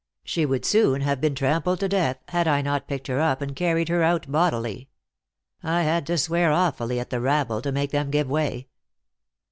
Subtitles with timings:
[0.23, 3.55] She would soon have been trampled to death, had I not picked her up and
[3.55, 4.89] car ried her out bodily.
[5.61, 8.67] I had to swear awfully at the rabble to make them give way."